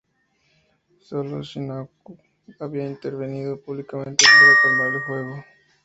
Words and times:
Sólo 0.99 1.43
Sihanouk 1.43 1.91
había 2.59 2.87
intervenido 2.89 3.61
públicamente 3.61 4.25
para 4.25 4.55
calmar 4.63 4.93
el 4.97 5.03
juego". 5.03 5.45